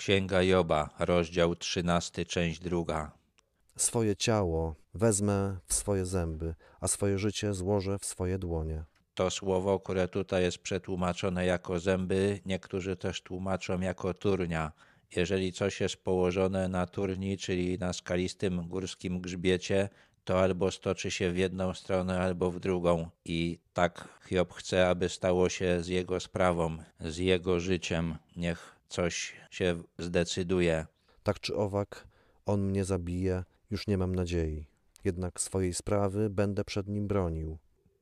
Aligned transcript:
Księga 0.00 0.42
Joba, 0.42 0.90
rozdział 0.98 1.56
13, 1.56 2.24
część 2.24 2.60
druga. 2.60 3.12
Swoje 3.76 4.16
ciało 4.16 4.74
wezmę 4.94 5.56
w 5.66 5.74
swoje 5.74 6.06
zęby, 6.06 6.54
a 6.80 6.88
swoje 6.88 7.18
życie 7.18 7.54
złożę 7.54 7.98
w 7.98 8.04
swoje 8.04 8.38
dłonie. 8.38 8.84
To 9.14 9.30
słowo, 9.30 9.80
które 9.80 10.08
tutaj 10.08 10.42
jest 10.42 10.58
przetłumaczone 10.58 11.46
jako 11.46 11.78
zęby, 11.78 12.40
niektórzy 12.46 12.96
też 12.96 13.22
tłumaczą 13.22 13.80
jako 13.80 14.14
turnia. 14.14 14.72
Jeżeli 15.16 15.52
coś 15.52 15.80
jest 15.80 16.04
położone 16.04 16.68
na 16.68 16.86
turni, 16.86 17.38
czyli 17.38 17.78
na 17.78 17.92
skalistym 17.92 18.68
górskim 18.68 19.20
grzbiecie, 19.20 19.88
to 20.24 20.40
albo 20.40 20.70
stoczy 20.70 21.10
się 21.10 21.30
w 21.30 21.38
jedną 21.38 21.74
stronę, 21.74 22.20
albo 22.20 22.50
w 22.50 22.60
drugą. 22.60 23.10
I 23.24 23.58
tak 23.72 24.08
Hiob 24.28 24.52
chce, 24.52 24.88
aby 24.88 25.08
stało 25.08 25.48
się 25.48 25.82
z 25.82 25.88
jego 25.88 26.20
sprawą, 26.20 26.76
z 27.00 27.16
jego 27.16 27.60
życiem. 27.60 28.16
Niech 28.36 28.79
coś 28.90 29.34
się 29.50 29.82
zdecyduje. 29.98 30.86
Tak 31.22 31.40
czy 31.40 31.56
owak, 31.56 32.08
on 32.46 32.62
mnie 32.62 32.84
zabije, 32.84 33.44
już 33.70 33.86
nie 33.86 33.98
mam 33.98 34.14
nadziei. 34.14 34.66
Jednak 35.04 35.40
swojej 35.40 35.74
sprawy 35.74 36.30
będę 36.30 36.64
przed 36.64 36.88
nim 36.88 37.08
bronił. 37.08 37.58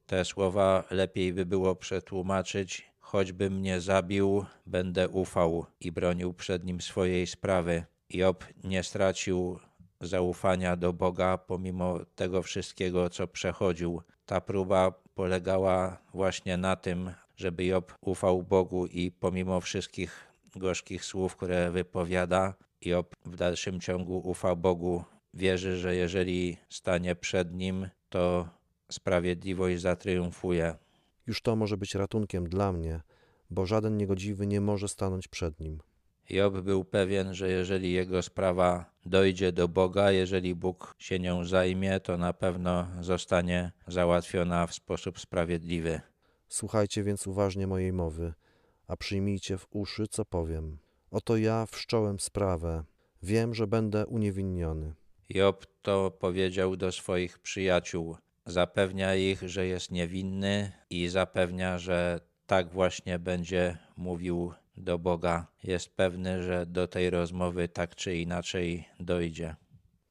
Te 0.07 0.25
słowa 0.25 0.85
lepiej 0.91 1.33
by 1.33 1.47
było 1.47 1.77
przetłumaczyć, 1.77 2.91
choćby 3.01 3.51
mnie 3.51 3.81
zabił, 3.81 4.45
będę 4.67 5.09
ufał 5.09 5.67
i 5.81 5.93
bronił 5.93 6.35
przed 6.35 6.65
nim 6.65 6.81
swojej 6.81 7.27
sprawy. 7.27 7.85
Job 8.11 8.45
nie 8.65 8.83
stracił 8.83 9.59
zaufania 10.01 10.77
do 10.77 10.93
Boga 10.93 11.39
pomimo 11.39 12.01
tego 12.15 12.43
wszystkiego, 12.43 13.11
co 13.11 13.27
przechodził. 13.27 14.03
Ta 14.27 14.41
próba 14.41 14.93
polegała 15.15 15.99
właśnie 16.15 16.57
na 16.57 16.77
tym, 16.77 17.11
żeby 17.37 17.65
Job 17.65 17.95
ufał 18.01 18.43
Bogu 18.43 18.87
i 18.87 19.11
pomimo 19.11 19.61
wszystkich 19.61 20.28
gorzkich 20.59 21.05
słów, 21.05 21.37
które 21.37 21.71
wypowiada, 21.71 22.55
Job 22.85 23.17
w 23.25 23.37
dalszym 23.37 23.81
ciągu 23.81 24.19
ufa 24.19 24.55
Bogu. 24.55 25.05
Wierzy, 25.35 25.77
że 25.77 25.95
jeżeli 25.95 26.57
stanie 26.69 27.15
przed 27.15 27.55
nim, 27.55 27.89
to 28.09 28.49
sprawiedliwość 28.93 29.81
zatriumfuje. 29.81 30.75
Już 31.27 31.43
to 31.43 31.57
może 31.57 31.77
być 31.77 31.95
ratunkiem 31.95 32.49
dla 32.49 32.73
mnie, 32.73 33.01
bo 33.51 33.67
żaden 33.67 33.97
niegodziwy 33.97 34.47
nie 34.47 34.61
może 34.61 34.89
stanąć 34.89 35.29
przed 35.29 35.61
nim. 35.61 35.79
Job 36.31 36.61
był 36.61 36.85
pewien, 36.85 37.35
że 37.35 37.51
jeżeli 37.51 37.93
jego 37.93 38.23
sprawa 38.23 38.85
dojdzie 39.07 39.53
do 39.53 39.69
Boga, 39.69 40.11
jeżeli 40.11 40.55
Bóg 40.55 40.95
się 40.99 41.19
nią 41.19 41.45
zajmie, 41.45 42.01
to 42.01 42.17
na 42.17 42.33
pewno 42.33 42.89
zostanie 43.01 43.73
załatwiona 43.87 44.67
w 44.67 44.75
sposób 44.75 45.21
sprawiedliwy. 45.21 46.01
Słuchajcie 46.49 47.03
więc 47.03 47.27
uważnie 47.27 47.67
mojej 47.67 47.93
mowy, 47.93 48.35
a 48.89 48.97
przyjmijcie 48.97 49.59
w 49.59 49.67
uszy, 49.71 50.09
co 50.09 50.25
powiem. 50.25 50.79
Oto 51.11 51.37
ja 51.37 51.67
wszcząłem 51.67 52.21
sprawę, 52.21 52.85
wiem, 53.23 53.55
że 53.55 53.67
będę 53.67 54.07
uniewinniony. 54.07 54.95
Job 55.29 55.67
to 55.83 56.11
powiedział 56.11 56.77
do 56.77 56.93
swoich 56.93 57.39
przyjaciół. 57.39 58.17
Zapewnia 58.47 59.15
ich, 59.15 59.43
że 59.43 59.67
jest 59.67 59.91
niewinny 59.91 60.73
i 60.91 61.09
zapewnia, 61.09 61.79
że 61.79 62.21
tak 62.47 62.73
właśnie 62.73 63.19
będzie 63.19 63.79
mówił 63.97 64.53
do 64.77 64.99
Boga. 64.99 65.47
Jest 65.65 65.97
pewny, 65.97 66.43
że 66.43 66.67
do 66.67 66.89
tej 66.89 67.11
rozmowy 67.11 67.69
tak 67.69 67.95
czy 67.95 68.17
inaczej 68.17 68.89
dojdzie. 69.01 69.57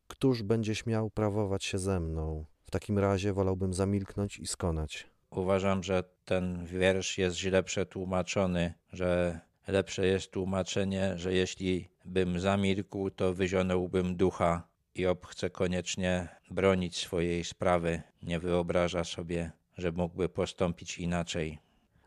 Któż 0.07 0.43
będzie 0.43 0.75
śmiał 0.75 1.09
prawować 1.09 1.65
się 1.65 1.77
ze 1.77 1.99
mną? 1.99 2.45
W 2.65 2.71
takim 2.71 2.99
razie 2.99 3.33
wolałbym 3.33 3.73
zamilknąć 3.73 4.39
i 4.39 4.47
skonać. 4.47 5.07
Uważam, 5.31 5.83
że 5.83 6.03
ten 6.27 6.65
wiersz 6.65 7.17
jest 7.17 7.37
źle 7.37 7.63
przetłumaczony, 7.63 8.73
że 8.93 9.39
lepsze 9.67 10.07
jest 10.07 10.31
tłumaczenie, 10.31 11.17
że 11.17 11.33
jeśli 11.33 11.89
bym 12.05 12.39
zamilkł, 12.39 13.09
to 13.09 13.33
wyzionąłbym 13.33 14.15
ducha. 14.15 14.67
Job 14.95 15.25
chce 15.25 15.49
koniecznie 15.49 16.27
bronić 16.51 16.97
swojej 16.97 17.43
sprawy, 17.43 18.01
nie 18.23 18.39
wyobraża 18.39 19.03
sobie, 19.03 19.51
że 19.77 19.91
mógłby 19.91 20.29
postąpić 20.29 20.97
inaczej. 20.97 21.59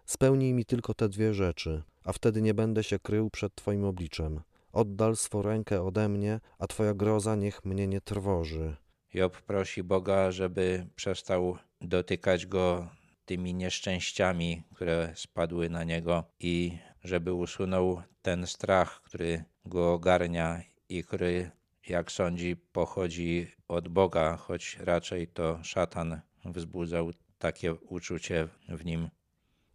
Spełnij 0.06 0.54
mi 0.54 0.64
tylko 0.64 0.94
te 0.94 1.08
dwie 1.08 1.34
rzeczy, 1.34 1.82
a 2.04 2.12
wtedy 2.12 2.42
nie 2.42 2.54
będę 2.54 2.84
się 2.84 2.98
krył 2.98 3.30
przed 3.30 3.54
Twoim 3.54 3.84
obliczem. 3.84 4.40
Oddal 4.72 5.16
swą 5.16 5.42
rękę 5.42 5.82
ode 5.82 6.08
mnie, 6.08 6.40
a 6.58 6.66
Twoja 6.66 6.94
groza 6.94 7.36
niech 7.36 7.64
mnie 7.64 7.86
nie 7.86 8.00
trwoży. 8.00 8.76
Job 9.14 9.42
prosi 9.42 9.82
Boga, 9.82 10.30
żeby 10.30 10.86
przestał 10.96 11.56
dotykać 11.80 12.46
go 12.46 12.88
tymi 13.30 13.54
nieszczęściami, 13.54 14.62
które 14.74 15.12
spadły 15.14 15.70
na 15.70 15.84
niego 15.84 16.24
i 16.40 16.78
żeby 17.04 17.32
usunął 17.32 18.02
ten 18.22 18.46
strach, 18.46 19.02
który 19.02 19.44
go 19.64 19.92
ogarnia 19.92 20.62
i 20.88 21.04
który, 21.04 21.50
jak 21.88 22.12
sądzi, 22.12 22.56
pochodzi 22.56 23.52
od 23.68 23.88
Boga, 23.88 24.36
choć 24.36 24.78
raczej 24.80 25.28
to 25.28 25.58
szatan 25.62 26.20
wzbudzał 26.44 27.10
takie 27.38 27.74
uczucie 27.74 28.48
w 28.68 28.84
nim. 28.84 29.08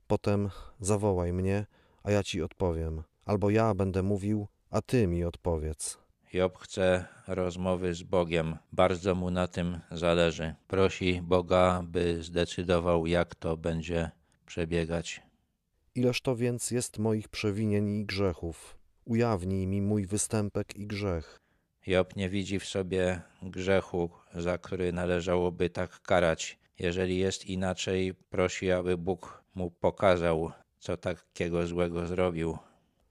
Potem 0.07 0.49
zawołaj 0.79 1.33
mnie, 1.33 1.65
a 2.03 2.11
ja 2.11 2.23
ci 2.23 2.41
odpowiem, 2.41 3.03
albo 3.25 3.49
ja 3.49 3.73
będę 3.73 4.03
mówił, 4.03 4.47
a 4.69 4.81
ty 4.81 5.07
mi 5.07 5.23
odpowiedz. 5.23 6.04
Job 6.35 6.57
chce 6.57 7.05
rozmowy 7.27 7.93
z 7.93 8.03
Bogiem, 8.03 8.57
bardzo 8.71 9.15
mu 9.15 9.31
na 9.31 9.47
tym 9.47 9.79
zależy. 9.91 10.55
Prosi 10.67 11.21
Boga, 11.21 11.83
by 11.87 12.23
zdecydował, 12.23 13.07
jak 13.07 13.35
to 13.35 13.57
będzie 13.57 14.11
przebiegać. 14.45 15.21
Ileż 15.95 16.21
to 16.21 16.35
więc 16.35 16.71
jest 16.71 16.99
moich 16.99 17.27
przewinień 17.27 17.89
i 17.89 18.05
grzechów? 18.05 18.77
Ujawnij 19.05 19.67
mi 19.67 19.81
mój 19.81 20.05
występek 20.05 20.75
i 20.75 20.87
grzech. 20.87 21.39
Job 21.87 22.15
nie 22.15 22.29
widzi 22.29 22.59
w 22.59 22.65
sobie 22.65 23.21
grzechu, 23.41 24.09
za 24.33 24.57
który 24.57 24.93
należałoby 24.93 25.69
tak 25.69 26.01
karać. 26.01 26.59
Jeżeli 26.79 27.17
jest 27.17 27.45
inaczej, 27.45 28.13
prosi, 28.29 28.71
aby 28.71 28.97
Bóg 28.97 29.43
mu 29.55 29.71
pokazał, 29.71 30.51
co 30.79 30.97
takiego 30.97 31.67
złego 31.67 32.05
zrobił. 32.05 32.57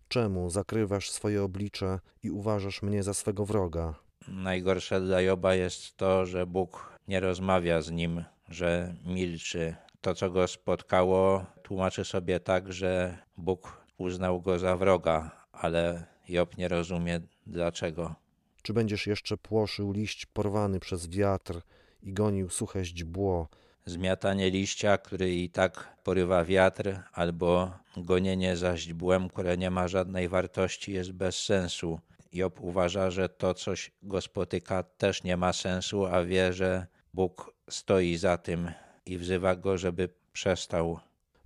Czemu 0.08 0.50
zakrywasz 0.50 1.10
swoje 1.10 1.42
oblicze 1.42 2.00
i 2.22 2.30
uważasz 2.30 2.82
mnie 2.82 3.02
za 3.02 3.14
swego 3.14 3.44
wroga? 3.44 3.94
Najgorsze 4.28 5.00
dla 5.00 5.20
Joba 5.20 5.54
jest 5.54 5.96
to, 5.96 6.26
że 6.26 6.46
Bóg 6.46 6.92
nie 7.08 7.20
rozmawia 7.20 7.82
z 7.82 7.90
nim, 7.90 8.24
że 8.48 8.94
milczy. 9.04 9.74
To, 10.00 10.14
co 10.14 10.30
go 10.30 10.48
spotkało, 10.48 11.46
tłumaczy 11.62 12.04
sobie 12.04 12.40
tak, 12.40 12.72
że 12.72 13.18
Bóg 13.36 13.84
uznał 13.98 14.40
go 14.40 14.58
za 14.58 14.76
wroga, 14.76 15.30
ale 15.52 16.06
Job 16.28 16.56
nie 16.56 16.68
rozumie 16.68 17.20
dlaczego. 17.46 18.14
Czy 18.62 18.72
będziesz 18.72 19.06
jeszcze 19.06 19.36
płoszył 19.36 19.92
liść 19.92 20.26
porwany 20.26 20.80
przez 20.80 21.08
wiatr 21.08 21.60
i 22.02 22.12
gonił 22.12 22.50
suche 22.50 22.84
źdźbło? 22.84 23.48
Zmiatanie 23.86 24.50
liścia, 24.50 24.98
który 24.98 25.34
i 25.34 25.50
tak 25.50 25.96
porywa 26.04 26.44
wiatr, 26.44 27.00
albo 27.12 27.72
gonienie 27.96 28.56
za 28.56 28.76
źdźbłem, 28.76 29.28
które 29.28 29.56
nie 29.56 29.70
ma 29.70 29.88
żadnej 29.88 30.28
wartości, 30.28 30.92
jest 30.92 31.12
bez 31.12 31.44
sensu. 31.44 32.00
Job 32.32 32.60
uważa, 32.60 33.10
że 33.10 33.28
to 33.28 33.54
coś 33.54 33.90
go 34.02 34.20
spotyka 34.20 34.82
też 34.82 35.22
nie 35.22 35.36
ma 35.36 35.52
sensu, 35.52 36.06
a 36.06 36.24
wie, 36.24 36.52
że 36.52 36.86
Bóg 37.14 37.54
stoi 37.70 38.16
za 38.16 38.38
tym 38.38 38.70
i 39.06 39.18
wzywa 39.18 39.56
go, 39.56 39.78
żeby 39.78 40.08
przestał. 40.32 40.98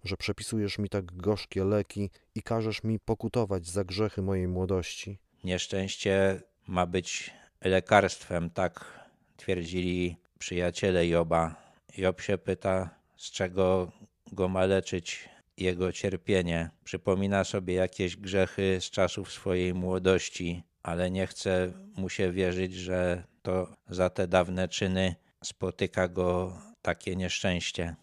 Że 0.04 0.16
przepisujesz 0.16 0.78
mi 0.78 0.88
tak 0.88 1.16
gorzkie 1.16 1.64
leki 1.64 2.10
i 2.34 2.42
każesz 2.42 2.82
mi 2.84 2.98
pokutować 2.98 3.66
za 3.66 3.84
grzechy 3.84 4.22
mojej 4.22 4.48
młodości. 4.48 5.18
Nieszczęście 5.44 6.42
ma 6.66 6.86
być 6.86 7.30
lekarstwem, 7.64 8.50
tak 8.50 8.84
twierdzili 9.36 10.16
przyjaciele 10.38 11.06
Joba. 11.06 11.67
Job 11.96 12.20
się 12.20 12.38
pyta, 12.38 12.90
z 13.16 13.30
czego 13.30 13.92
go 14.32 14.48
ma 14.48 14.64
leczyć 14.64 15.28
jego 15.56 15.92
cierpienie. 15.92 16.70
Przypomina 16.84 17.44
sobie 17.44 17.74
jakieś 17.74 18.16
grzechy 18.16 18.78
z 18.80 18.90
czasów 18.90 19.32
swojej 19.32 19.74
młodości, 19.74 20.62
ale 20.82 21.10
nie 21.10 21.26
chce 21.26 21.72
mu 21.96 22.08
się 22.08 22.32
wierzyć, 22.32 22.74
że 22.74 23.24
to 23.42 23.76
za 23.88 24.10
te 24.10 24.28
dawne 24.28 24.68
czyny 24.68 25.14
spotyka 25.44 26.08
go 26.08 26.58
takie 26.82 27.16
nieszczęście. 27.16 27.96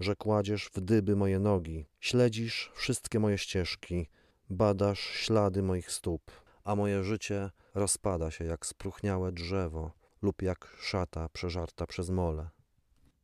Że 0.00 0.16
kładziesz 0.16 0.70
w 0.74 0.80
dyby 0.80 1.16
moje 1.16 1.38
nogi, 1.38 1.86
śledzisz 2.00 2.70
wszystkie 2.74 3.18
moje 3.18 3.38
ścieżki, 3.38 4.06
badasz 4.50 5.00
ślady 5.00 5.62
moich 5.62 5.92
stóp, 5.92 6.30
a 6.64 6.76
moje 6.76 7.04
życie 7.04 7.50
rozpada 7.74 8.30
się 8.30 8.44
jak 8.44 8.66
spróchniałe 8.66 9.32
drzewo 9.32 9.92
lub 10.22 10.42
jak 10.42 10.76
szata 10.80 11.28
przeżarta 11.28 11.86
przez 11.86 12.10
mole. 12.10 12.48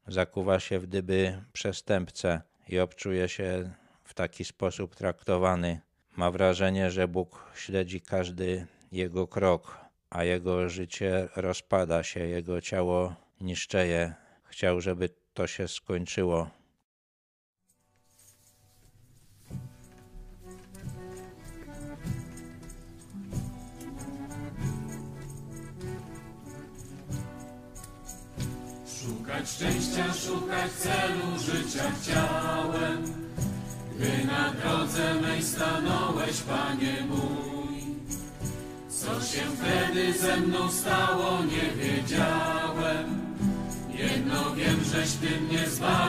Zakuwa 0.09 0.61
się 0.61 0.79
w 0.79 0.87
dyby 0.87 1.43
przestępcę 1.53 2.41
i 2.69 2.79
obczuje 2.79 3.29
się 3.29 3.71
w 4.05 4.15
taki 4.15 4.45
sposób 4.45 4.95
traktowany. 4.95 5.81
Ma 6.17 6.31
wrażenie, 6.31 6.91
że 6.91 7.09
Bóg 7.09 7.53
śledzi 7.55 8.01
każdy 8.01 8.67
jego 8.93 9.27
krok, 9.27 9.79
a 10.11 10.25
jego 10.25 10.69
życie 10.69 11.29
rozpada 11.37 12.03
się, 12.03 12.21
jego 12.21 12.61
ciało 12.61 13.15
niszczeje. 13.41 14.15
Chciał, 14.45 14.81
żeby 14.81 15.09
to 15.35 15.47
się 15.47 15.69
skończyło. 15.69 16.51
Szczęścia 29.45 30.05
szukać 30.13 30.73
celu 30.73 31.39
życia 31.39 31.85
chciałem, 32.01 33.03
gdy 33.97 34.27
na 34.27 34.51
drodze 34.51 35.15
mej 35.21 35.43
stanąłeś, 35.43 36.41
Panie 36.41 36.97
mój. 37.09 37.97
Co 38.89 39.21
się 39.21 39.43
wtedy 39.57 40.13
ze 40.13 40.37
mną 40.37 40.71
stało, 40.71 41.39
nie 41.45 41.85
wiedziałem. 41.85 43.27
Jedno 43.95 44.55
wiem, 44.55 44.81
żeś 44.93 45.13
Ty 45.13 45.41
mnie 45.41 45.69
zbawił, 45.69 46.06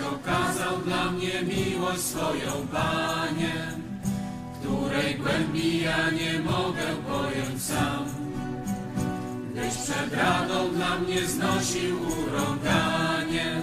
Okazał 0.00 0.78
dla 0.84 1.10
mnie 1.10 1.42
miłość 1.42 2.00
swoją, 2.00 2.66
Panie, 2.72 3.54
której 4.60 5.14
głębi 5.14 5.82
ja 5.82 6.10
nie 6.10 6.38
mogę 6.38 6.86
pojąć 7.08 7.62
sam. 7.62 8.04
Gdyś 9.50 9.74
przed 9.74 10.14
radą 10.14 10.68
dla 10.74 10.98
mnie 10.98 11.26
znosił 11.26 11.98
urąganie, 12.02 13.62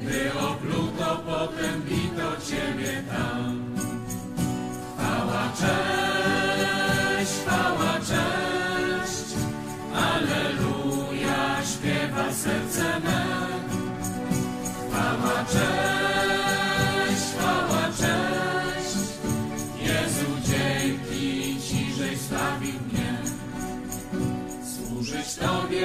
gdy 0.00 0.32
opluto, 0.32 1.22
potem 1.26 1.82
bito 1.82 2.46
Ciebie 2.46 3.02
tam. 3.08 3.59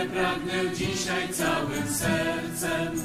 Pragnę 0.09 0.75
dzisiaj 0.75 1.29
całym 1.29 1.87
sercem. 1.87 3.01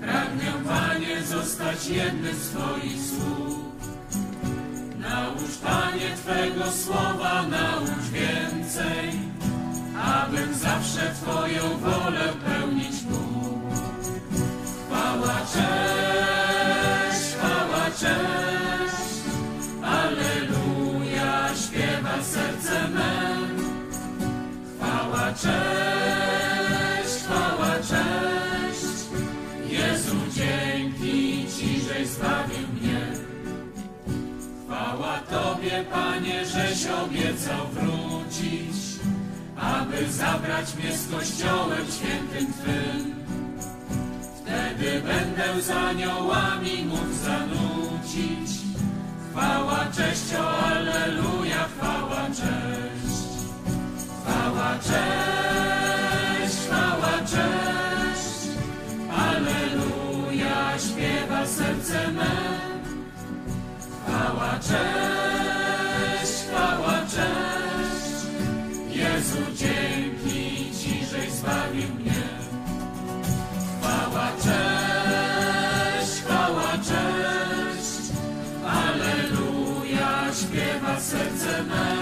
Pragnę, 0.00 0.52
Panie, 0.68 1.22
zostać 1.22 1.86
jednym 1.88 2.34
z 2.34 2.48
Twoich 2.48 3.02
sług. 3.02 3.66
Naucz, 4.98 5.56
Panie, 5.64 6.16
Twego 6.16 6.72
słowa, 6.72 7.42
naucz 7.42 8.06
więcej, 8.12 9.10
abym 10.04 10.54
zawsze 10.54 11.14
Twoją 11.14 11.78
wolę 11.78 12.32
pełnić 12.46 13.02
mógł. 13.02 13.76
Chwała, 14.86 15.36
cześć, 15.54 17.34
chwała, 17.34 17.84
cześć, 17.90 19.06
Alleluja, 19.82 21.48
śpiewa 21.56 22.22
serce 22.22 22.88
me. 22.88 23.36
Chwała, 24.78 25.32
cześć, 25.32 25.85
Tobie, 35.66 35.84
Panie, 35.84 36.46
żeś 36.46 36.86
obiecał 36.86 37.66
wrócić, 37.72 38.76
aby 39.56 40.12
zabrać 40.12 40.74
mnie 40.74 40.92
z 40.96 41.10
Kościołem 41.10 41.86
świętym 41.90 42.52
Twym. 42.52 43.14
Wtedy 44.36 45.00
będę 45.00 45.62
z 45.62 45.70
aniołami 45.70 46.84
mógł 46.84 47.12
zanucić. 47.24 48.60
Chwała, 49.30 49.86
cześć, 49.96 50.34
o 50.40 50.58
Alleluja, 50.66 51.68
chwała, 51.68 52.26
cześć. 52.26 52.65
Jezu, 69.26 69.38
dzięki 69.54 70.70
Ci, 70.78 71.06
żeś 71.06 71.30
zbawił 71.32 71.88
mnie. 72.00 72.22
Chwała, 73.80 74.28
cześć, 74.36 76.22
chwała, 76.22 76.72
cześć, 76.72 78.12
Alleluja, 78.66 80.32
śpiewa 80.34 81.00
serce 81.00 81.62
me. 81.62 81.96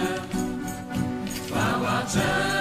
Chwała, 1.47 2.03
cześć, 2.03 2.54